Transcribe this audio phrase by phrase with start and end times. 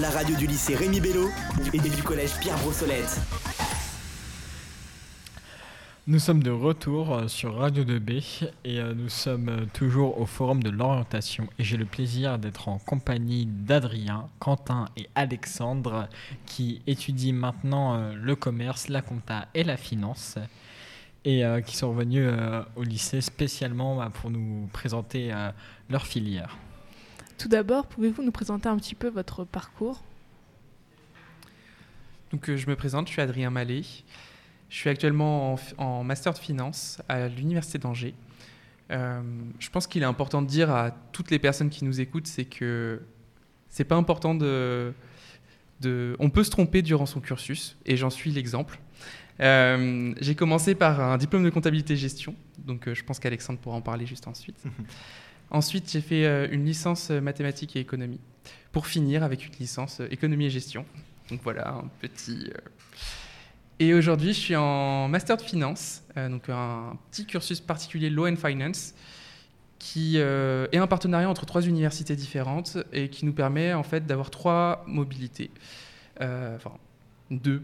[0.00, 1.28] la radio du lycée Rémi Bello
[1.72, 3.20] et du collège Pierre Brossolette.
[6.06, 10.26] Nous sommes de retour euh, sur Radio 2B et euh, nous sommes euh, toujours au
[10.26, 16.08] Forum de l'orientation et j'ai le plaisir d'être en compagnie d'Adrien, Quentin et Alexandre
[16.46, 20.38] qui étudient maintenant le commerce, la compta et la finance
[21.24, 22.30] et qui sont revenus
[22.76, 25.32] au lycée spécialement bah, pour nous présenter
[25.90, 26.56] leur filière.
[27.38, 30.02] Tout d'abord, pouvez-vous nous présenter un petit peu votre parcours?
[32.32, 33.82] Donc, je me présente, je suis Adrien Mallet.
[34.68, 38.14] Je suis actuellement en, master de finance à l'université d'Angers.
[38.90, 39.22] Euh,
[39.60, 42.44] je pense qu'il est important de dire à toutes les personnes qui nous écoutent, c'est
[42.44, 43.00] que
[43.68, 44.92] c'est pas important de,
[45.80, 48.80] de, On peut se tromper durant son cursus, et j'en suis l'exemple.
[49.40, 53.76] Euh, j'ai commencé par un diplôme de comptabilité gestion, donc euh, je pense qu'Alexandre pourra
[53.76, 54.60] en parler juste ensuite.
[55.50, 58.20] ensuite, j'ai fait une licence mathématiques et économie,
[58.72, 60.84] pour finir avec une licence économie et gestion.
[61.30, 62.50] Donc voilà, un petit
[63.80, 68.26] et aujourd'hui, je suis en master de finance, euh, donc un petit cursus particulier Law
[68.26, 68.94] and Finance,
[69.78, 74.04] qui euh, est un partenariat entre trois universités différentes et qui nous permet en fait
[74.04, 75.52] d'avoir trois mobilités,
[76.20, 76.72] euh, enfin
[77.30, 77.62] deux.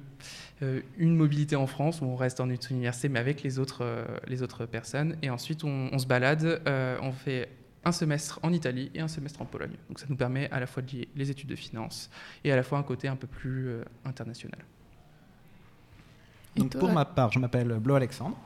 [0.99, 4.67] une mobilité en France où on reste en université mais avec les autres, les autres
[4.67, 6.61] personnes, et ensuite on, se balade,
[7.01, 7.49] on fait
[7.85, 9.77] un semestre en Italie et un semestre en Pologne.
[9.89, 12.11] Donc ça nous permet à la fois de lier les études de finance
[12.45, 13.69] et à la fois un côté un peu plus
[14.05, 14.65] international.
[16.57, 18.37] Donc pour ma part, je m'appelle Blo Alexandre.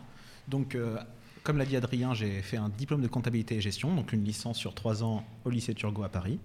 [0.48, 0.96] Donc, euh,
[1.44, 4.58] comme l'a dit Adrien, j'ai fait un diplôme de comptabilité et gestion, donc une licence
[4.58, 6.40] sur trois ans au lycée Turgot à Paris.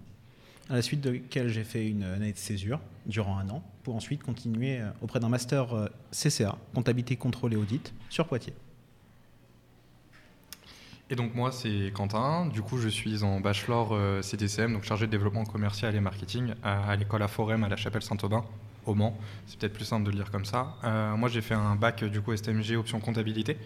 [0.70, 3.96] À la suite de laquelle j'ai fait une année de césure durant un an, pour
[3.96, 8.54] ensuite continuer euh, auprès d'un master euh, CCA, comptabilité, contrôle et audit, sur Poitiers.
[11.10, 15.10] Et donc moi c'est Quentin, du coup je suis en bachelor CDCM, donc chargé de
[15.10, 18.42] développement commercial et marketing à, l'école à à la Chapelle Saint-Aubin
[18.86, 19.16] au Mans.
[19.46, 20.76] C'est peut-être plus simple de le dire comme ça.
[20.84, 23.56] Euh, moi, j'ai fait un bac du coup STMG option comptabilité.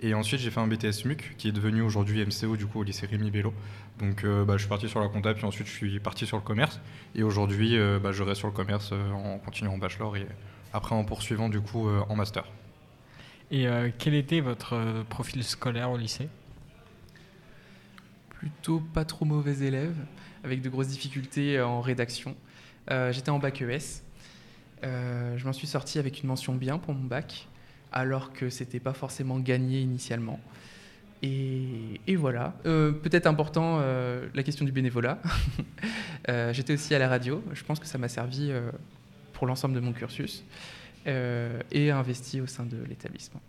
[0.00, 2.82] Et ensuite, j'ai fait un BTS MUC qui est devenu aujourd'hui MCO du coup au
[2.82, 3.54] lycée Rémi Bello.
[3.98, 6.36] Donc, euh, bah, je suis parti sur la compta, puis ensuite, je suis parti sur
[6.36, 6.80] le commerce.
[7.14, 10.26] Et aujourd'hui, euh, bah, je reste sur le commerce en continuant en bachelor et
[10.72, 12.44] après en poursuivant du coup en master.
[13.50, 13.66] Et
[13.98, 16.28] quel était votre profil scolaire au lycée?
[18.46, 19.96] Plutôt pas trop mauvais élève,
[20.44, 22.36] avec de grosses difficultés en rédaction.
[22.88, 24.04] J'étais en bac ES,
[24.84, 27.48] euh, je m'en suis sorti avec une mention bien pour mon bac,
[27.92, 30.40] alors que c'était pas forcément gagné initialement.
[31.22, 32.54] Et, voilà.
[32.66, 35.20] Euh, peut-être important, euh, la question du bénévolat.
[36.52, 37.42] J'étais aussi à la radio.
[37.52, 38.52] Je pense que ça m'a servi
[39.32, 40.44] pour l'ensemble de mon cursus
[41.06, 43.40] et investi au sein de l'établissement.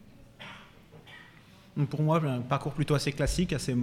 [1.89, 3.75] Pour moi, un parcours plutôt assez classique, assez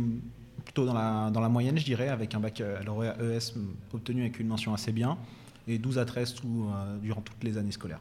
[0.64, 3.54] plutôt dans la, moyenne, je dirais, avec un bac à ES
[3.92, 5.18] obtenu avec une mention assez bien
[5.66, 8.00] et 12 à 13 tout, euh, durant toutes les années scolaires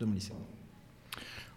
[0.00, 0.32] de mon lycée.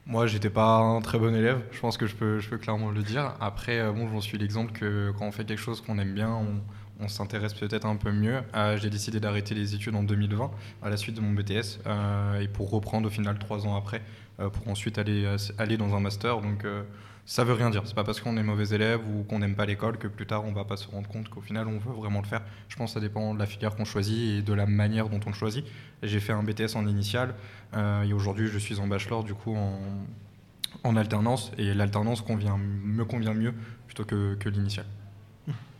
[0.05, 3.35] Moi, j'étais pas un très bon élève, je pense que je peux, clairement le dire.
[3.39, 6.29] Après, euh, bon, j'en suis l'exemple que quand on fait quelque chose qu'on aime bien,
[6.99, 8.41] on, s'intéresse peut-être un peu mieux.
[8.55, 10.51] Euh, j'ai décidé d'arrêter les études en 2020
[10.83, 11.79] à la suite de mon BTS
[12.41, 14.01] et pour reprendre au final trois ans après
[14.51, 15.25] pour ensuite aller,
[15.57, 16.41] aller dans un master.
[16.41, 16.65] Donc
[17.29, 17.83] ça veut rien dire.
[17.85, 20.45] C'est pas parce qu'on est mauvais élève ou qu'on n'aime pas l'école que plus tard
[20.45, 22.41] on va pas se rendre compte qu'au final on veut vraiment le faire.
[22.69, 25.19] Je pense que ça dépend de la filière qu'on choisit et de la manière dont
[25.27, 25.63] on le choisit.
[26.01, 27.35] J'ai fait un BTS en initial
[27.75, 29.55] euh, et aujourd'hui je suis en bachelor du coup
[30.83, 33.53] en, alternance et l'alternance convient, me convient mieux
[33.85, 34.87] plutôt que, que l'initial.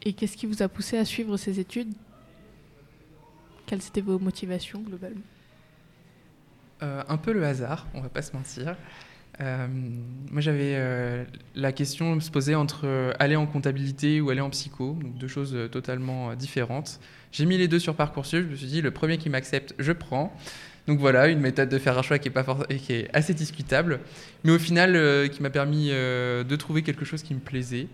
[0.03, 1.91] Et qu'est-ce qui vous a poussé à suivre ces études?
[3.65, 5.21] Quelles étaient vos motivations globalement?
[6.83, 8.75] Euh, Un peu le hasard, on va pas se mentir.
[9.41, 9.67] Euh,
[10.31, 11.23] moi, j'avais euh,
[11.55, 15.57] la question se poser entre euh, aller en comptabilité ou aller en psycho, deux choses
[15.71, 16.99] totalement différentes.
[17.31, 19.91] J'ai mis les deux sur Parcoursup, je me suis dit, le premier qui m'accepte, je
[19.91, 20.35] prends.
[20.87, 23.99] Donc voilà, une méthode de faire un choix qui est, pas qui est assez discutable,
[24.43, 27.87] mais au final, qui m'a permis de trouver quelque chose qui me plaisait.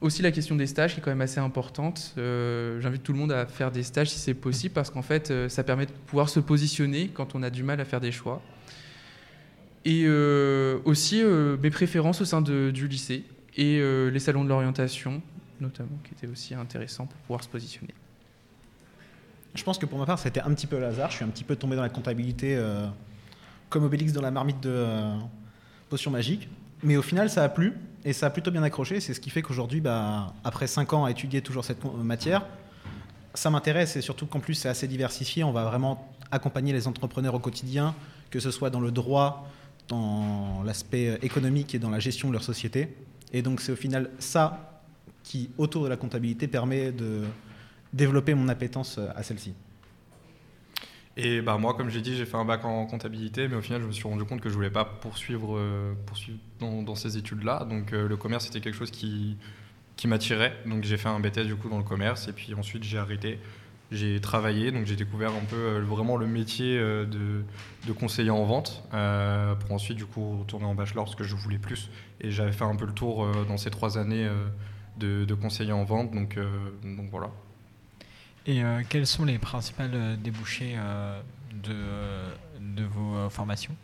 [0.00, 2.14] aussi la question des stages qui est quand même assez importante.
[2.16, 5.62] J'invite tout le monde à faire des stages si c'est possible parce qu'en fait ça
[5.62, 8.40] permet de pouvoir se positionner quand on a du mal à faire des choix
[9.84, 13.24] et euh, aussi euh, mes préférences au sein du lycée
[13.56, 15.22] et euh, les salons de l'orientation,
[15.60, 17.94] notamment, qui étaient aussi intéressants pour pouvoir se positionner.
[19.54, 21.10] Je pense que pour ma part, c'était un petit peu le hasard.
[21.10, 22.60] Je suis un petit peu tombé dans la comptabilité
[23.68, 25.12] comme Obélix dans la marmite de
[25.88, 26.48] potion magique.
[26.82, 27.72] Mais au final, ça a plu
[28.04, 28.98] et ça a plutôt bien accroché.
[28.98, 32.44] C'est ce qui fait qu'aujourd'hui, bah, après 5 ans à étudier toujours cette matière,
[33.32, 35.44] ça m'intéresse et surtout qu'en plus, c'est assez diversifié.
[35.44, 37.94] On va vraiment accompagner les entrepreneurs au quotidien,
[38.30, 39.48] que ce soit dans le droit,
[39.88, 42.88] dans l'aspect économique et dans la gestion de leur société.
[43.32, 44.82] Et donc c'est au final ça
[45.22, 47.22] qui, autour de la comptabilité, permet de
[47.92, 49.54] développer mon appétence à celle-ci.
[51.16, 53.80] Et bah, moi, comme j'ai dit, j'ai fait un bac en comptabilité, mais au final,
[53.82, 55.94] je me suis rendu compte que je voulais pas poursuivre, euh,
[56.58, 57.64] dans, ces études-là.
[57.64, 59.36] Donc euh, le commerce, c'était quelque chose qui,
[59.96, 60.56] qui m'attirait.
[60.66, 63.38] Donc j'ai fait un BTS du coup dans le commerce, et puis ensuite j'ai arrêté.
[63.94, 67.44] J'ai travaillé, donc j'ai découvert un peu euh, vraiment le métier euh, de,
[67.86, 71.36] de conseiller en vente, euh, pour ensuite du coup retourner en bachelor parce que je
[71.36, 71.90] voulais plus.
[72.20, 74.48] Et j'avais fait un peu le tour euh, dans ces trois années euh,
[74.98, 77.30] de, de conseiller en vente, donc, euh, donc voilà.
[78.46, 81.20] Et euh, quels sont les principales débouchés euh,
[81.62, 81.76] de,
[82.76, 83.76] de vos euh, formations?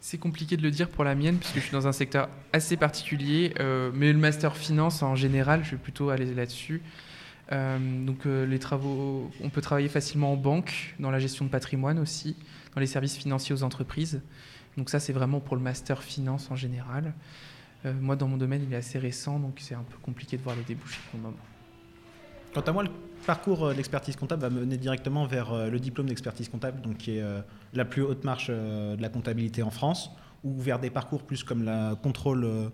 [0.00, 2.78] C'est compliqué de le dire pour la mienne, puisque je suis dans un secteur assez
[2.78, 6.80] particulier, euh, mais le master finance en général, je vais plutôt aller là-dessus.
[7.52, 11.50] Euh, donc euh, les travaux, on peut travailler facilement en banque, dans la gestion de
[11.50, 12.36] patrimoine aussi,
[12.74, 14.20] dans les services financiers aux entreprises.
[14.76, 17.14] Donc ça, c'est vraiment pour le master finance en général.
[17.84, 20.42] Euh, moi, dans mon domaine, il est assez récent, donc c'est un peu compliqué de
[20.42, 21.36] voir les débouchés pour le moment.
[22.52, 22.90] Quant à moi, le
[23.26, 27.24] parcours d'expertise comptable va me mener directement vers le diplôme d'expertise comptable, donc qui est
[27.74, 30.10] la plus haute marche de la comptabilité en France,
[30.42, 32.70] ou vers des parcours plus comme la contrôle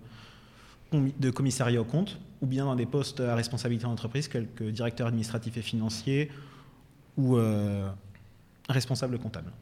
[0.92, 5.06] de commissariat aux comptes, ou bien dans des postes à responsabilité d'entreprise, tels que directeur
[5.06, 6.30] administratif et financier
[7.16, 7.88] ou euh,
[8.68, 9.52] responsable comptable.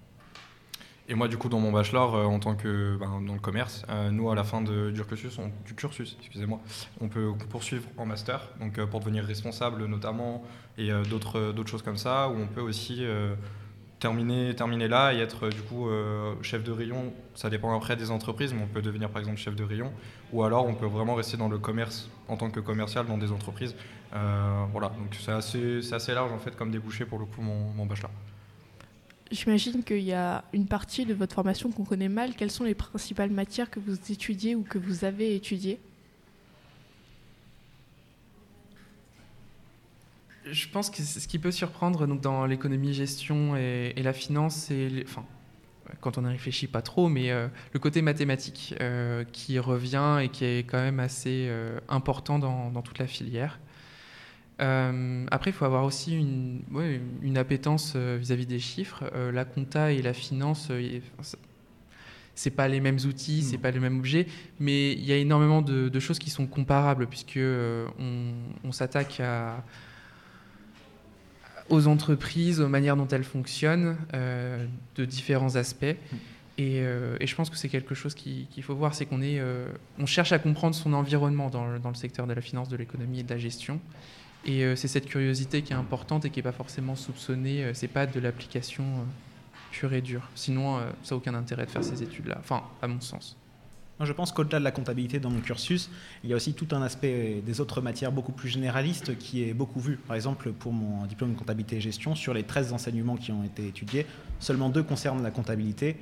[1.08, 3.82] Et moi, du coup, dans mon bachelor, euh, en tant que ben, dans le commerce,
[3.88, 6.60] euh, nous, à la fin de- du cursus, on, du cursus, excusez-moi,
[7.00, 10.44] on peut poursuivre en master, donc euh, pour devenir responsable notamment,
[10.78, 13.04] et d'autres d'autres choses comme ça, où on peut aussi
[14.00, 17.12] terminer, terminer là et être euh, du coup euh, chef de rayon.
[17.34, 19.92] Ça dépend après des entreprises, mais on peut devenir par exemple chef de rayon,
[20.32, 23.30] ou alors on peut vraiment rester dans le commerce en tant que commercial dans des
[23.30, 23.76] entreprises.
[24.12, 27.70] Euh, voilà, donc c'est assez, assez large en fait comme débouché pour le coup mon,
[27.76, 28.10] mon bachelor.
[29.30, 32.34] J'imagine qu'il y a une partie de votre formation qu'on connaît mal.
[32.34, 35.78] Quelles sont les principales matières que vous étudiez ou que vous avez étudiées?
[40.50, 44.54] Je pense que ce qui peut surprendre donc, dans l'économie, gestion et, et la finance,
[44.56, 45.24] c'est les- enfin,
[46.00, 50.28] quand on y réfléchit pas trop, mais euh, le côté mathématique euh, qui revient et
[50.28, 53.58] qui est quand même assez euh, important dans, dans toute la filière.
[55.30, 59.04] Après, il faut avoir aussi une, ouais, une appétence vis-à-vis des chiffres.
[59.32, 60.70] La compta et la finance,
[62.34, 64.26] c'est- pas les mêmes outils, c'est pas le même objet,
[64.58, 68.32] mais il y a énormément de, de choses qui sont comparables puisque euh, on,
[68.68, 69.64] on s'attaque à
[71.70, 75.84] aux entreprises, aux manières dont elles fonctionnent, euh, de différents aspects.
[76.58, 79.22] Et, euh, et je pense que c'est quelque chose qui- qu'il faut voir, c'est qu'on
[79.22, 79.66] est, euh,
[79.98, 82.76] on cherche à comprendre son environnement dans le, dans le secteur de la finance, de
[82.76, 83.80] l'économie et de la gestion.
[84.46, 87.72] Et c'est cette curiosité qui est importante et qui n'est pas forcément soupçonnée.
[87.74, 88.84] c'est pas de l'application
[89.70, 90.30] pure et dure.
[90.34, 92.38] Sinon, ça n'a aucun intérêt de faire ces études-là.
[92.40, 93.36] Enfin, à mon sens.
[94.02, 95.90] Je pense qu'au-delà de la comptabilité dans mon cursus,
[96.24, 99.52] il y a aussi tout un aspect des autres matières beaucoup plus généralistes qui est
[99.52, 99.96] beaucoup vu.
[99.96, 103.44] Par exemple, pour mon diplôme de comptabilité et gestion, sur les 13 enseignements qui ont
[103.44, 104.06] été étudiés,
[104.38, 105.96] seulement deux concernent la comptabilité.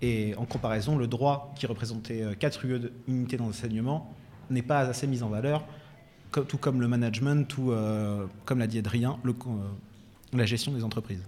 [0.00, 2.64] Et en comparaison, le droit, qui représentait 4
[3.06, 4.14] unités d'enseignement,
[4.48, 5.64] n'est pas assez mis en valeur,
[6.48, 9.32] tout comme le management, tout euh, comme l'a dit Adrien, euh,
[10.32, 11.22] la gestion des entreprises.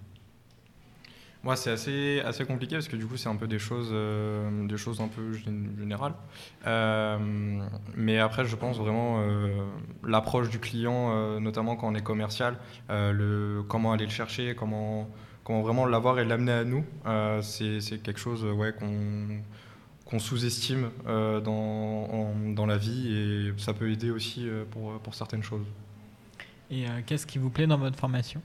[1.45, 4.67] Moi, c'est assez, assez compliqué parce que du coup, c'est un peu des choses, euh,
[4.67, 6.15] des choses un peu gén- générales.
[6.67, 7.17] Euh,
[7.97, 9.65] mais après, je pense vraiment euh,
[10.05, 12.57] l'approche du client, notamment quand on est commercial,
[12.89, 15.09] le, comment aller le chercher, comment,
[15.45, 16.85] comment vraiment l'avoir et l'amener à nous,
[17.43, 19.41] c'est quelque chose ouais, qu'on
[20.05, 25.67] qu'on sous-estime dans, dans la vie et ça peut aider aussi pour, pour certaines choses.
[26.71, 28.41] Et qu'est-ce qui vous plaît dans votre formation?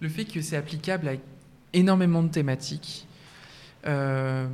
[0.00, 1.12] Le fait que c'est applicable à
[1.72, 3.06] énormément de thématiques.
[3.86, 4.46] Euh,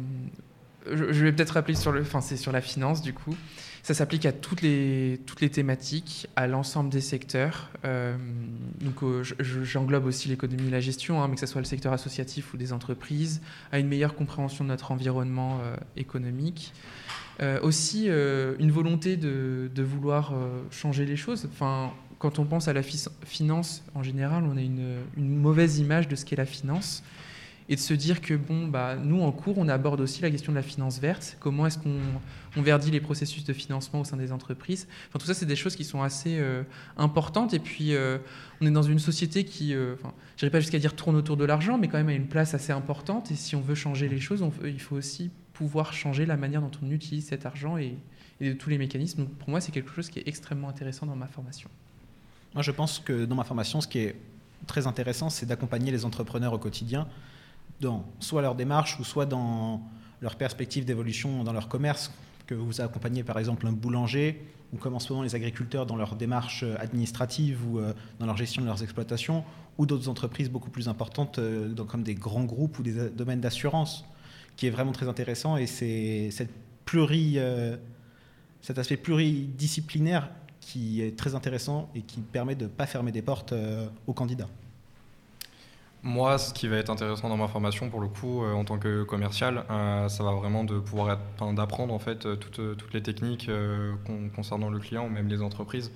[0.91, 3.35] je, vais peut-être rappeler sur le, enfin c'est sur la finance du coup.
[3.83, 5.19] Ça s'applique à toutes les
[5.53, 7.71] thématiques, à l'ensemble des secteurs.
[7.85, 8.17] Euh,
[8.81, 11.67] donc je- je- j'englobe aussi l'économie et la gestion, hein, mais que ce soit le
[11.67, 16.73] secteur associatif ou des entreprises, à une meilleure compréhension de notre environnement euh, économique.
[17.63, 20.33] Aussi une volonté de, vouloir
[20.71, 21.49] changer les choses.
[22.25, 26.17] Quand on pense à la fi- finance, en général, on a une, mauvaise image de
[26.17, 27.03] ce qu'est la finance.
[27.69, 30.51] Et de se dire que, bon, bah, nous, en cours, on aborde aussi la question
[30.51, 31.37] de la finance verte.
[31.39, 31.99] Comment est-ce qu'on
[32.57, 34.89] on verdit les processus de financement au sein des entreprises?
[35.13, 36.63] Tout ça, c'est des choses qui sont assez euh,
[36.97, 37.53] importantes.
[37.53, 38.17] Et puis, euh,
[38.63, 41.37] on est dans une société qui, euh, enfin, je dirais pas jusqu'à dire tourne autour
[41.37, 43.31] de l'argent, mais quand même a une place assez importante.
[43.33, 46.73] Et si on veut changer les choses, il faut aussi pouvoir changer la manière dont
[46.83, 47.99] on utilise cet argent et,
[48.59, 49.25] tous les mécanismes.
[49.25, 51.71] Donc, pour moi, c'est quelque chose qui est extrêmement intéressant dans ma formation.
[52.55, 54.17] Moi, je pense que dans ma formation, ce qui est
[54.67, 57.07] très intéressant, c'est d'accompagner les entrepreneurs au quotidien
[57.81, 59.83] dans soit leur démarche ou soit dans
[60.23, 62.13] leur perspective d'évolution dans leur commerce.
[62.47, 66.15] que vous accompagnez par exemple un boulanger ou comment se font les agriculteurs dans leur
[66.15, 69.45] démarche administrative ou euh, dans leur gestion de leurs exploitations,
[69.79, 73.41] ou d'autres entreprises beaucoup plus importantes euh, comme des grands groupes ou des euh, domaines
[73.41, 74.05] d'assurance,
[74.57, 76.31] qui est vraiment très intéressant et c'est
[76.97, 77.77] euh,
[78.63, 80.31] cet aspect pluridisciplinaire
[80.65, 84.15] qui est très intéressant et qui permet de ne pas fermer des portes euh, aux
[84.15, 84.49] candidats.
[86.03, 88.79] Moi, ce qui va être intéressant dans ma formation, pour le coup, euh, en tant
[88.79, 91.19] que commercial, euh, ça va vraiment de pouvoir
[91.55, 93.51] d'apprendre en fait toutes, toutes les techniques
[94.07, 95.91] con- concernant le client ou même les entreprises.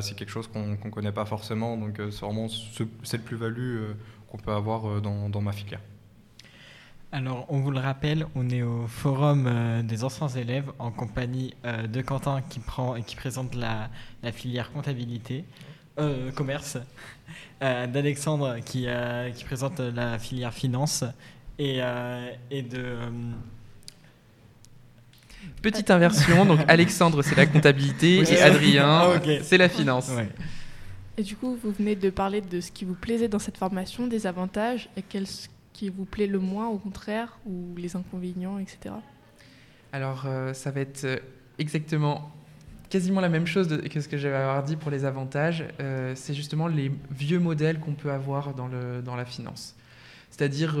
[0.00, 3.78] C'est quelque chose qu'on ne connaît pas forcément, donc c'est vraiment ce- cette plus-value
[4.28, 5.80] qu'on peut avoir dans, dans ma filière.
[7.10, 11.54] Alors, on vous le rappelle, on est au forum euh, des anciens élèves en compagnie
[11.64, 13.88] euh, de Quentin qui, prend, et qui présente la,
[14.22, 15.44] la filière comptabilité,
[15.98, 16.76] euh, commerce,
[17.62, 21.02] euh, d'Alexandre qui, euh, qui présente la filière finance
[21.58, 22.78] et, euh, et de...
[22.78, 23.10] euh,
[25.62, 28.40] Petite inversion, donc Alexandre c'est la comptabilité Oui, et.
[28.42, 30.10] Adrien Ah, c'est la finance.
[30.10, 30.28] ouais.
[31.16, 34.06] Et du coup, vous venez de parler de ce qui vous plaisait dans cette formation,
[34.06, 38.58] des avantages, et quel ce qui vous plaît le moins, au contraire, ou les inconvénients,
[38.58, 38.96] etc.
[39.92, 41.18] Alors euh, ça va être euh,
[41.60, 42.32] exactement
[42.90, 45.64] quasiment la même chose que ce que j'avais avoir dit pour les avantages.
[45.78, 49.76] Euh, c'est justement les vieux modèles qu'on peut avoir dans, le, dans la finance.
[50.30, 50.76] C'est-à-dire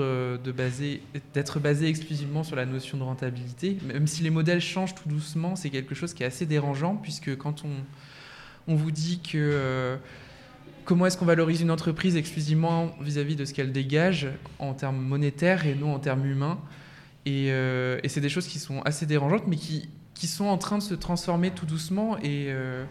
[1.34, 3.78] d'être basé exclusivement sur la notion de rentabilité.
[3.86, 7.36] Même si les modèles changent tout doucement, c'est quelque chose qui est assez dérangeant puisque
[7.36, 9.98] quand on, on vous dit que
[10.88, 14.26] comment est-ce qu'on valorise une entreprise exclusivement vis-à-vis de ce qu'elle dégage
[14.58, 16.58] en termes monétaires et non en termes humains,
[17.26, 20.78] et, euh, c'est des choses qui sont assez dérangeantes, mais qui, qui sont en train
[20.78, 22.16] de se transformer tout doucement.
[22.20, 22.86] Et, euh,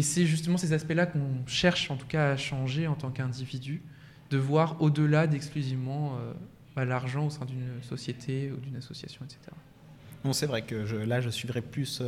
[0.00, 3.82] c'est justement ces aspects-là qu'on cherche en tout cas à changer en tant qu'individu,
[4.30, 6.32] de voir au-delà d'exclusivement euh,
[6.74, 9.38] bah, l'argent au sein d'une société ou d'une association, etc.
[10.24, 12.02] Bon, c'est vrai que là, je suivrai plus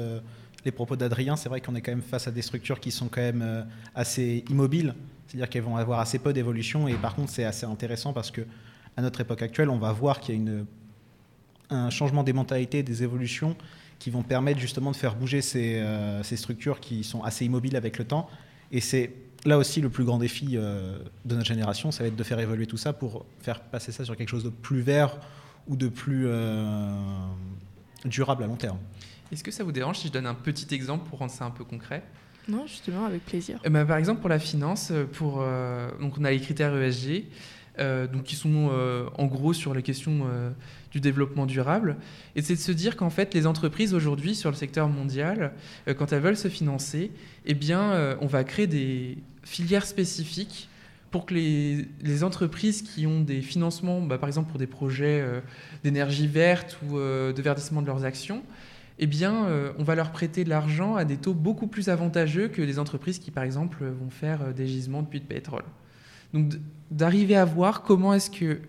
[0.65, 1.37] les propos d'Adrien.
[1.37, 4.43] C'est vrai qu'on est quand même face à des structures qui sont quand même assez
[4.49, 4.95] immobiles,
[5.27, 6.89] c'est-à-dire qu'elles vont avoir assez peu d'évolution.
[6.89, 8.43] Et par contre, c'est assez intéressant parce que
[8.97, 10.67] à notre époque actuelle, on va voir qu'il y a une,
[11.71, 13.57] un changement des mentalités, des évolutions
[13.99, 17.77] qui vont permettre justement de faire bouger ces, euh, ces structures qui sont assez immobiles
[17.77, 18.29] avec le temps.
[18.73, 19.13] Et c'est
[19.45, 22.41] là aussi le plus grand défi euh, de notre génération, ça va être de faire
[22.41, 25.19] évoluer tout ça pour faire passer ça sur quelque chose de plus vert
[25.69, 26.95] ou de plus euh,
[28.05, 28.79] durable à long terme.
[29.33, 31.51] Est-ce que ça vous dérange si je donne un petit exemple pour rendre ça un
[31.51, 32.05] peu concret?
[32.49, 33.59] Non, justement, avec plaisir.
[33.65, 36.77] Eh ben, par exemple, pour la finance, euh, pour, euh, donc on a les critères
[36.77, 37.25] ESG,
[37.79, 38.71] euh, donc qui sont
[39.17, 40.27] en gros sur les questions
[40.91, 41.97] du développement durable.
[42.35, 45.53] Et c'est de se dire qu'en fait, les entreprises aujourd'hui sur le secteur mondial,
[45.99, 47.11] quand elles veulent se financer,
[47.45, 50.71] eh bien, on va créer des filières spécifiques
[51.11, 55.23] pour que les, les entreprises qui ont des financements, bah, par exemple pour des projets
[55.85, 58.43] d'énergie verte ou de verdissement de leurs actions,
[58.99, 62.49] eh bien, euh, on va leur prêter de l'argent à des taux beaucoup plus avantageux
[62.49, 65.65] que des entreprises qui, par exemple, vont faire euh, des gisements de puits de pétrole.
[66.33, 66.53] Donc,
[66.91, 68.61] d'arriver à voir comment est-ce que...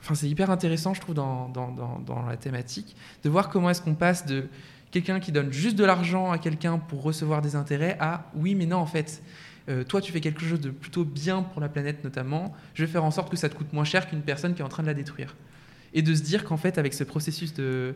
[0.00, 3.82] Enfin, c'est hyper intéressant, je trouve, dans, dans, dans- la thématique, de voir comment est-ce
[3.82, 4.46] qu'on passe de
[4.90, 8.66] quelqu'un qui donne juste de l'argent à quelqu'un pour recevoir des intérêts à oui, mais
[8.66, 9.22] non, en fait,
[9.68, 12.90] euh, toi, tu fais quelque chose de plutôt bien pour la planète, notamment, je vais
[12.90, 14.82] faire en sorte que ça te coûte moins cher qu'une personne qui est en train
[14.84, 15.34] de la détruire.
[15.92, 17.94] Et de se dire qu'en fait, avec ce processus de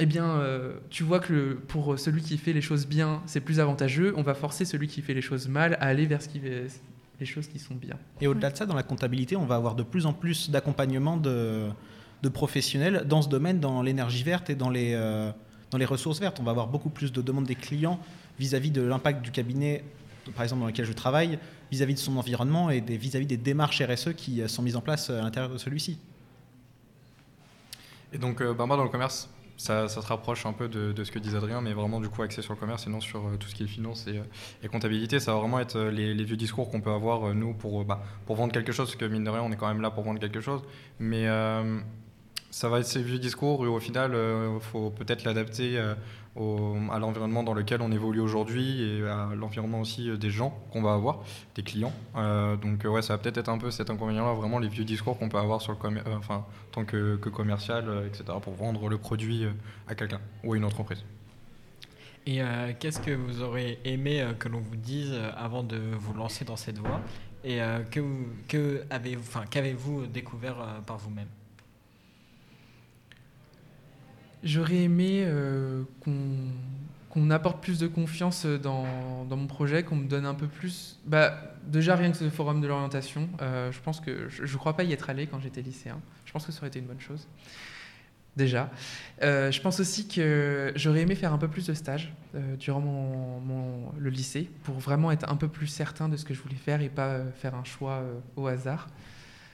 [0.00, 3.40] eh bien, euh, tu vois que le- pour celui qui fait les choses bien, c'est
[3.40, 4.14] plus avantageux.
[4.16, 7.26] On va forcer celui qui fait les choses mal à aller vers ce qui, les
[7.26, 7.96] choses qui sont bien.
[8.20, 11.16] Et au-delà de ça, dans la comptabilité, on va avoir de plus en plus d'accompagnement
[11.16, 11.68] de,
[12.22, 15.30] de professionnels dans ce domaine, dans l'énergie verte et dans les, euh,
[15.70, 16.40] dans les ressources vertes.
[16.40, 18.00] On va avoir beaucoup plus de demandes des clients
[18.38, 19.84] vis-à-vis de l'impact du cabinet,
[20.34, 21.38] par exemple, dans lequel je travaille,
[21.70, 24.80] vis-à-vis de son environnement et des- vis-à-vis des démarches RSE qui euh, sont mises en
[24.80, 25.98] place à l'intérieur de celui-ci.
[28.12, 31.04] Et donc, euh, bah, moi, dans le commerce, ça, ça se rapproche un peu de,
[31.04, 33.26] ce que disait Adrien, mais vraiment du coup axé sur le commerce et non sur
[33.26, 35.20] euh, tout ce qui est finance et, euh, comptabilité.
[35.20, 38.36] Ça va vraiment être euh, les, vieux discours qu'on peut avoir, nous, pour, bah, pour
[38.36, 40.20] vendre quelque chose, parce que mine de rien, on est quand même là pour vendre
[40.20, 40.62] quelque chose.
[40.98, 41.26] Mais
[42.50, 45.80] ça va être ces vieux discours et au final, il faut peut-être l'adapter
[46.36, 50.82] à l'environnement dans lequel on évolue aujourd'hui et à l'environnement aussi euh, des gens qu'on
[50.82, 51.20] va avoir,
[51.54, 51.92] des clients.
[52.16, 54.84] Euh, donc, euh, ouais, ça va peut-être être un peu cet inconvénient-là, vraiment les vieux
[54.84, 55.78] discours qu'on peut avoir sur le
[56.16, 59.46] enfin, en tant que, que commercial, etc., pour vendre le produit
[59.88, 61.04] à quelqu'un ou à une entreprise.
[62.24, 62.40] Et
[62.78, 66.78] qu'est-ce que vous aurez aimé que l'on vous dise avant de vous lancer dans cette
[66.78, 67.00] voie?
[67.42, 67.58] Et
[67.90, 68.00] que,
[68.46, 71.26] que avez-vous, enfin, qu'avez-vous découvert par vous-même?
[74.42, 76.36] J'aurais aimé euh, qu'on
[77.08, 80.98] qu'on apporte plus de confiance dans, dans mon projet, qu'on me donne un peu plus.
[81.04, 81.34] Bah,
[81.66, 84.82] déjà, rien que ce forum de l'orientation, euh, je pense que je ne crois pas
[84.82, 86.00] y être allé quand j'étais lycéen.
[86.24, 87.28] Je pense que ça aurait été une bonne chose.
[88.36, 88.70] déjà.
[89.22, 92.80] Euh, je pense aussi que j'aurais aimé faire un peu plus de stages euh, durant
[92.80, 96.54] mon, le lycée pour vraiment être un peu plus certain de ce que je voulais
[96.56, 98.88] faire et pas euh, faire un choix euh, au hasard.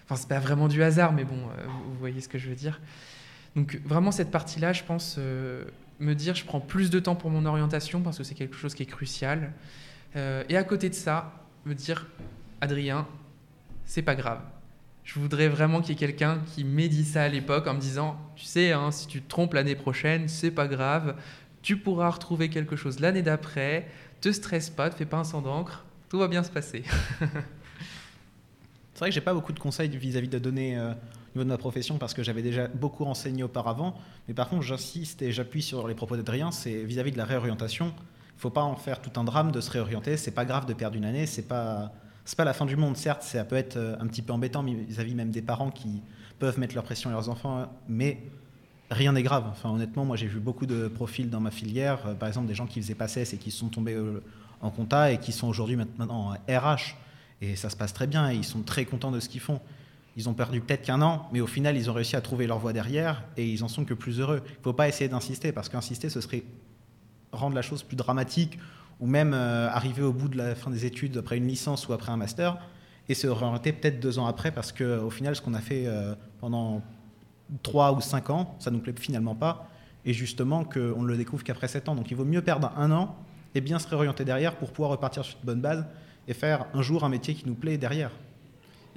[0.05, 2.55] Enfin, c'est pas vraiment du hasard, mais bon, euh, vous voyez ce que je veux
[2.55, 2.81] dire.
[3.59, 5.65] Donc, vraiment, cette partie-là, je pense euh,
[5.99, 8.73] me dire je prends plus de temps pour mon orientation parce que c'est quelque chose
[8.73, 9.53] qui est crucial.
[10.15, 11.33] Euh, et à côté de ça,
[11.67, 12.07] me dire
[12.61, 13.05] Adrien,
[13.85, 14.39] c'est pas grave.
[15.03, 17.81] Je voudrais vraiment qu'il y ait quelqu'un qui m'ait dit ça à l'époque en me
[17.81, 21.17] disant, tu sais, hein, si tu te trompes l'année prochaine, c'est pas grave,
[21.61, 23.89] tu pourras retrouver quelque chose l'année d'après,
[24.21, 26.85] te stresse pas, te fais pas un sang d'encre, tout va bien se passer.
[28.95, 30.93] C'est vrai que j'ai pas beaucoup de conseils vis-à-vis de donner euh,
[31.39, 33.95] niveau de ma profession parce que j'avais déjà beaucoup renseigné auparavant.
[34.27, 37.93] Mais par contre, j'insiste et j'appuie sur les propos d'Adrien, c'est vis-à-vis de la réorientation.
[38.37, 40.17] Il faut pas en faire tout un drame de se réorienter.
[40.17, 41.27] C'est pas grave de perdre une année.
[41.27, 41.93] C'est pas
[42.25, 42.97] c'est pas la fin du monde.
[42.97, 46.03] Certes, ça peut être euh, un petit peu embêtant vis-à-vis même des parents qui
[46.39, 48.21] peuvent mettre leur pression à leurs enfants, hein, mais
[48.91, 49.45] rien n'est grave.
[49.51, 52.07] Enfin, honnêtement, moi j'ai vu beaucoup de profils dans ma filière.
[52.07, 54.23] Euh, par exemple, des gens qui faisaient pas et qui sont tombés euh,
[54.61, 56.97] en compta et qui sont aujourd'hui maintenant en RH.
[57.41, 59.61] Et ça se passe très bien, ils sont très contents de ce qu'ils font.
[60.19, 62.59] Ils ont perdu peut-être qu'un an, mais au final, ils ont réussi à trouver leur
[62.59, 64.43] voie derrière, et ils en sont que plus heureux.
[64.45, 66.43] Il ne faut pas essayer d'insister, parce qu'insister, ce serait
[67.31, 68.59] rendre la chose plus dramatique,
[68.99, 71.93] ou même euh, arriver au bout de la fin des études, après une licence ou
[71.93, 72.59] après un master,
[73.09, 76.17] et se réorienter peut-être deux ans après, parce qu'au final, ce qu'on a fait euh,
[76.41, 76.83] pendant
[77.63, 79.69] trois ou cinq ans, ça ne nous plaît finalement pas,
[80.05, 81.95] et justement qu'on ne le découvre qu'après sept ans.
[81.95, 83.15] Donc il vaut mieux perdre un an,
[83.55, 85.85] et bien se réorienter derrière pour pouvoir repartir sur une bonne base,
[86.27, 88.11] et faire un jour un métier qui nous plaît derrière.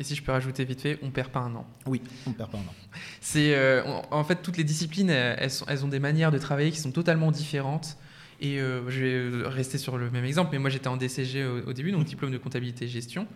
[0.01, 1.63] Et si je peux rajouter vite fait, on perd pas un an.
[1.85, 2.73] Oui, on ne perd pas un an.
[3.21, 6.39] C'est euh, en fait toutes les disciplines, elles, elles sont- elles ont des manières de
[6.39, 7.97] travailler qui sont totalement différentes.
[8.39, 11.45] Et euh, je vais euh, rester sur le même exemple, mais moi j'étais en DCG
[11.45, 13.27] au, au début, donc diplôme de comptabilité et gestion.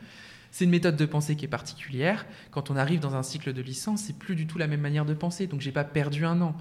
[0.50, 2.25] C'est une méthode de pensée qui est particulière.
[2.50, 5.05] Quand on arrive dans un cycle de licence, c'est plus du tout la même manière
[5.05, 5.45] de penser.
[5.45, 6.55] Donc j'ai pas perdu un an.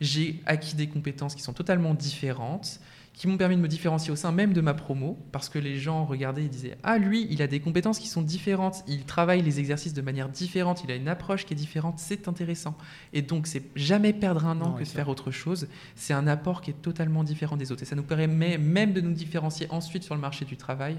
[0.00, 2.80] J'ai acquis des compétences qui sont totalement différentes,
[3.14, 5.78] qui m'ont permis de me différencier au sein même de ma promo, parce que les
[5.78, 9.42] gens regardaient et disaient Ah, lui, il a des compétences qui sont différentes, il travaille
[9.42, 12.76] les exercices de manière différente, il a une approche qui est différente, c'est intéressant.
[13.12, 16.26] Et donc, c'est jamais perdre un an Non, que de faire autre chose, c'est un
[16.26, 17.82] apport qui est totalement différent des autres.
[17.82, 20.96] Et ça nous permet même de nous différencier ensuite sur le marché du travail,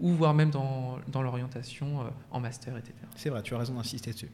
[0.00, 2.94] ou voire même dans, dans l'orientation, euh, en master, etc.
[3.16, 4.30] C'est vrai, tu as raison d'insister dessus.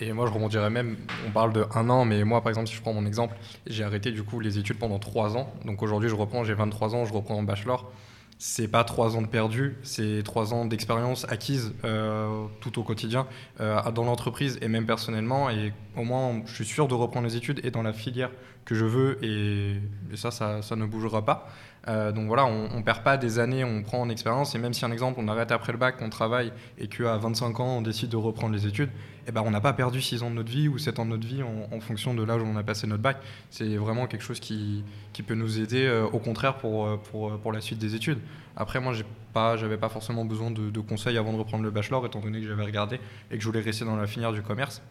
[0.00, 2.74] Et moi, je rebondirais même, on parle de un an, mais moi, par exemple, si
[2.74, 5.52] je prends mon exemple, j'ai arrêté du coup les études pendant trois ans.
[5.64, 7.90] Donc aujourd'hui, je reprends, j'ai 23 ans, je reprends en bachelor.
[8.38, 13.28] C'est pas trois ans de perdu, c'est trois ans d'expérience acquise euh, tout au quotidien
[13.60, 15.48] euh, dans l'entreprise et même personnellement.
[15.48, 18.30] Et au moins, je suis sûr de reprendre les études et dans la filière
[18.64, 19.24] que je veux.
[19.24, 19.76] Et,
[20.16, 21.48] ça, ça, ça ne bougera pas.
[21.86, 24.54] Euh, donc voilà, on, on perd pas des années, on prend en expérience.
[24.56, 27.60] Et même si un exemple, on arrête après le bac, on travaille et qu'à 25
[27.60, 28.90] ans, on décide de reprendre les études,
[29.26, 31.10] eh ben, on n'a pas perdu 6 ans de notre vie ou 7 ans de
[31.10, 33.18] notre vie en, fonction de l'âge où on a passé notre bac.
[33.50, 37.30] C'est vraiment quelque chose qui, qui peut nous aider, euh, au contraire, pour, euh, pour,
[37.30, 38.18] euh, pour la suite des études.
[38.56, 42.04] Après, moi, j'ai pas, j'avais pas forcément besoin de, conseils avant de reprendre le bachelor,
[42.06, 44.82] étant donné que j'avais regardé et que je voulais rester dans la filière du commerce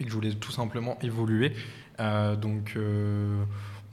[0.00, 1.52] et que je voulais tout simplement évoluer.
[1.98, 2.76] Donc,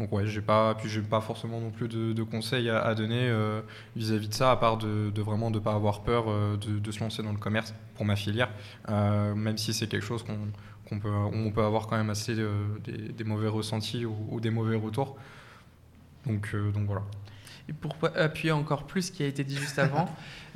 [0.02, 2.96] donc ouais, j'ai pas, puis j'ai pas forcément non plus de, de conseils à, à
[2.96, 3.62] donner euh,
[3.96, 6.92] vis-à-vis de ça, à part de, de vraiment de pas avoir peur euh, de, de
[6.92, 8.50] se lancer dans le commerce pour ma filière,
[8.90, 10.26] euh, même si c'est quelque chose
[10.90, 14.40] qu'on peut, où on peut avoir quand même assez des, des mauvais ressentis ou, ou
[14.40, 15.18] des mauvais retours.
[16.26, 17.04] Donc, donc voilà.
[17.70, 20.10] Et pour appuyer encore plus ce qui a été dit juste avant,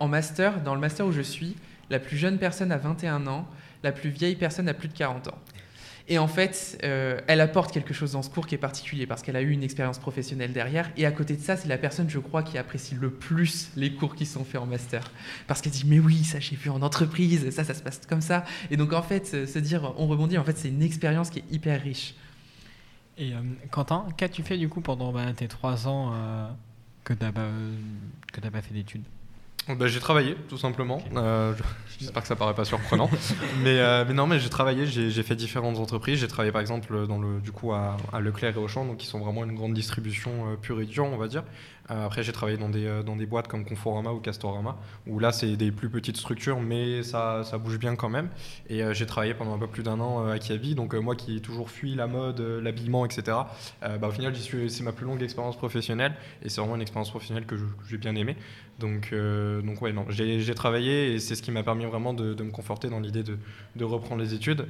[0.00, 1.56] en master, dans le master où je suis,
[1.90, 3.48] la plus jeune personne a 21 ans,
[3.82, 5.38] la plus vieille personne a plus de 40 ans.
[6.08, 9.22] Et en fait, euh, elle apporte quelque chose dans ce cours qui est particulier parce
[9.22, 10.90] qu'elle a eu une expérience professionnelle derrière.
[10.96, 13.92] Et à côté de ça, c'est la personne, je crois, qui apprécie le plus les
[13.92, 15.10] cours qui sont faits en master.
[15.48, 18.20] Parce qu'elle dit, mais oui, ça j'ai vu en entreprise, ça, ça se passe comme
[18.20, 18.44] ça.
[18.70, 21.40] Et donc en fait, se se dire, on rebondit, en fait, c'est une expérience qui
[21.40, 22.14] est hyper riche.
[23.18, 23.38] Et euh,
[23.70, 26.48] Quentin, qu'as-tu fait du coup pendant bah, tes trois ans euh,
[27.04, 29.04] que tu n'as euh, pas fait d'études?
[29.68, 31.02] Bah, j'ai travaillé, tout simplement.
[31.16, 31.62] Euh, je-
[31.98, 33.08] J'espère que ça paraît pas surprenant.
[33.64, 36.18] mais, euh, mais non, mais j'ai travaillé, j'ai j'ai fait différentes entreprises.
[36.20, 39.06] J'ai travaillé par exemple dans le, du coup, à, à Leclerc et Auchan, donc qui
[39.06, 41.42] sont vraiment une grande distribution euh, pure et dure, on va dire.
[41.90, 45.18] Euh, après, j'ai travaillé dans des, euh, dans des boîtes comme Conforama ou Castorama, où
[45.18, 48.28] là, c'est des plus petites structures, mais ça, ça bouge bien quand même.
[48.68, 51.36] Et euh, j'ai travaillé pendant un peu plus d'un an à Kiabi, donc moi qui
[51.36, 53.36] ai toujours fui la mode, l'habillement, etc.
[53.82, 57.46] bah, au final, c'est ma plus longue expérience professionnelle, et c'est vraiment une expérience professionnelle
[57.46, 57.56] que
[57.88, 58.36] j'ai bien aimée.
[58.78, 62.42] Donc, euh, donc ouais, non, j'ai travaillé et c'est ce qui m'a permis vraiment de,
[62.42, 63.38] me conforter dans l'idée de,
[63.74, 64.66] de reprendre les études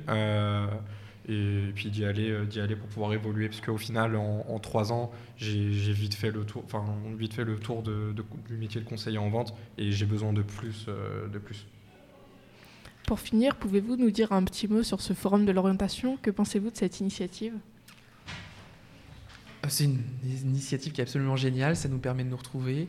[1.28, 3.48] et puis d'y aller, euh, d'y aller pour pouvoir évoluer.
[3.48, 6.84] Parce qu'au final, en, en trois ans, j'ai j'ai vite fait le tour, enfin
[7.18, 10.32] vite fait le tour de, de- du métier de conseiller en vente et j'ai besoin
[10.32, 11.66] de plus, euh, de plus.
[13.06, 16.16] Pour finir, pouvez-vous nous dire un petit mot sur ce forum de l'orientation?
[16.22, 17.54] Que pensez-vous de cette initiative?
[19.64, 22.88] Euh, C'est une, une initiative qui est absolument géniale, ça nous permet de nous retrouver.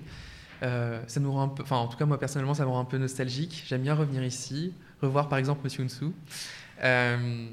[0.63, 2.80] Euh, ça nous rend un peu, enfin en tout cas moi personnellement ça me rend
[2.80, 3.63] un peu nostalgique.
[3.67, 4.73] J'aime bien revenir ici,
[5.04, 6.06] revoir par exemple Monsieur Unsu.
[6.84, 7.47] Euh,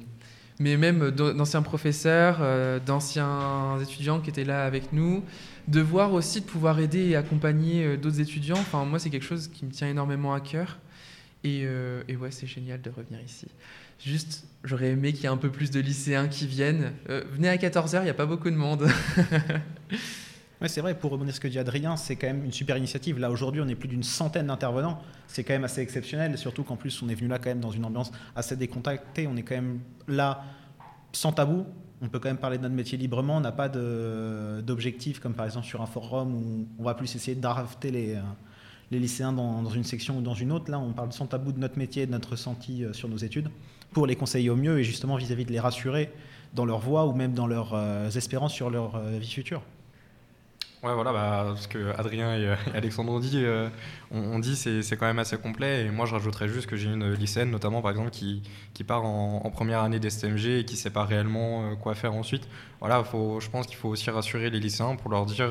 [0.61, 5.23] mais même d'an- d'anciens professeurs, euh, d'anciens étudiants qui étaient là avec nous,
[5.69, 8.59] de voir aussi de pouvoir aider et accompagner euh, d'autres étudiants.
[8.59, 10.79] Enfin moi c'est quelque chose qui me tient énormément à cœur.
[11.43, 13.47] Et, euh, ouais c'est génial de revenir ici.
[14.05, 16.93] Juste, j'aurais aimé qu'il y ait un peu plus de lycéens qui viennent.
[17.11, 18.87] Euh, venez à 14h, il n'y a pas beaucoup de monde.
[20.65, 23.19] Ouais, c'est vrai, pour rebondir ce que dit Adrien, c'est quand même une super initiative.
[23.19, 24.99] Là, aujourd'hui, on est plus d'une centaine d'intervenants.
[25.29, 27.71] C'est quand même assez exceptionnel, surtout qu'en plus, on est venu là quand même dans
[27.71, 29.27] une ambiance assez décontractée.
[29.27, 30.43] On est quand même là
[31.13, 31.67] sans tabou.
[32.01, 33.37] On peut quand même parler de notre métier librement.
[33.37, 37.35] On n'a pas d'objectif, comme par exemple sur un forum où on va plus essayer
[37.35, 37.47] de
[37.91, 38.21] les, euh,
[38.91, 40.71] les lycéens dans, une section ou dans une autre.
[40.71, 43.51] Là, on parle sans tabou de notre métier, de notre ressenti euh, sur nos études,
[43.93, 46.11] pour les conseiller au mieux et justement vis-à-vis de les rassurer
[46.55, 49.61] dans leur voie ou même dans leurs euh, espérances sur leur vie future.
[50.85, 53.71] Ouais, voilà, bah, ce que Adrien et, euh, et Alexandre ont dit, euh,
[54.11, 55.87] on, dit c'est, c'est quand même assez complet.
[55.87, 58.43] Et moi, je rajouterais juste que j'ai une lycéenne, notamment, par exemple, qui,
[58.75, 62.13] qui part en, première année d'STMG et qui ne sait pas réellement euh, quoi faire
[62.13, 62.47] ensuite.
[62.81, 65.49] Voilà, faut, je pense qu'il faut aussi rassurer les lycéens pour leur dire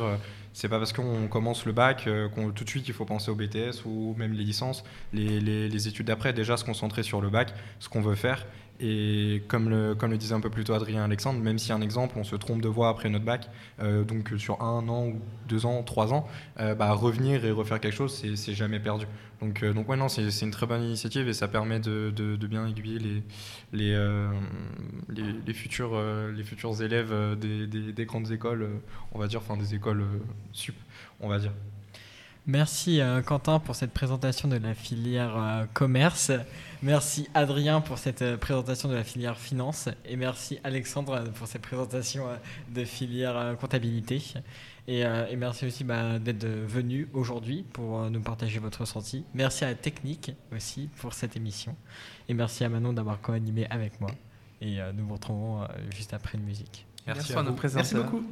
[0.55, 3.35] c'est pas parce qu'on commence le bac qu'on tout de suite il faut penser au
[3.35, 7.55] BTS ou même les licences, les- les études d'après, déjà se concentrer sur le bac,
[7.79, 8.45] ce qu'on veut faire.
[8.79, 11.81] Et comme le, comme le disait un peu plus tôt Adrien Alexandre, même si un
[11.81, 15.21] exemple, on se trompe de voie après notre bac, euh, donc sur un an ou
[15.47, 16.27] deux ans, trois ans,
[16.59, 19.05] euh, bah, revenir et refaire quelque chose, c'est, jamais perdu.
[19.41, 22.47] Donc, euh, donc ouais, non, c'est, une très bonne initiative et ça permet de, de-
[22.47, 23.23] bien aiguiller les,
[23.71, 24.27] les, euh,
[25.09, 25.99] les, futurs,
[26.35, 28.67] les futurs élèves des, des- des grandes écoles,
[29.13, 30.03] on va dire, enfin des écoles
[30.51, 30.75] sup,
[31.21, 31.51] on va dire.
[32.45, 36.31] Merci euh, Quentin pour cette présentation de la filière euh, commerce.
[36.81, 39.87] Merci Adrien pour cette euh, présentation de la filière finance.
[40.05, 42.35] Et merci Alexandre pour cette présentation euh,
[42.75, 44.21] de filière euh, comptabilité.
[44.89, 49.23] Et, euh, et merci aussi bah, d'être venu aujourd'hui pour euh, nous partager votre ressenti.
[49.33, 51.77] Merci à la technique aussi pour cette émission.
[52.27, 54.11] Et merci à Manon d'avoir co-animé avec moi.
[54.59, 56.85] Et euh, nous vous retrouvons euh, juste après une musique.
[57.07, 57.69] Merci à à nos vous.
[57.73, 58.23] Merci beaucoup.